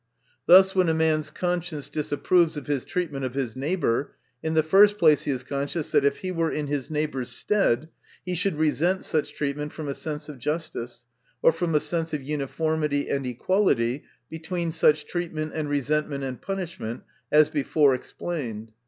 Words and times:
Thus, 0.47 0.73
when 0.73 0.89
a 0.89 0.95
man's 0.95 1.29
conscience 1.29 1.87
disapproves 1.87 2.57
of 2.57 2.65
his 2.65 2.85
treatment 2.85 3.23
of 3.23 3.35
his 3.35 3.55
neighbor, 3.55 4.15
in 4.41 4.55
the 4.55 4.63
first 4.63 4.97
place 4.97 5.25
he 5.25 5.31
is 5.31 5.43
conscious 5.43 5.89
2S8 5.89 5.91
THE 5.91 5.97
MATURE 5.97 6.07
OF 6.07 6.13
VIRTUE. 6.13 6.17
that 6.17 6.17
if 6.17 6.21
he 6.23 6.31
were 6.31 6.51
in 6.51 6.67
his 6.67 6.89
neighbor's 6.89 7.29
stead, 7.29 7.89
he 8.25 8.33
should 8.33 8.57
resent 8.57 9.05
such 9.05 9.35
treatment, 9.35 9.73
from 9.73 9.87
a 9.87 9.93
sense 9.93 10.27
of 10.27 10.39
justice, 10.39 11.05
or 11.43 11.51
from 11.51 11.75
a 11.75 11.79
sense 11.79 12.15
of 12.15 12.23
uniformity 12.23 13.09
and 13.11 13.27
equality 13.27 14.03
between 14.27 14.71
such 14.71 15.05
treat 15.05 15.33
ment 15.35 15.51
and 15.53 15.69
resentment 15.69 16.23
and 16.23 16.41
punishment, 16.41 17.03
as 17.31 17.51
before 17.51 17.93
explained. 17.93 18.71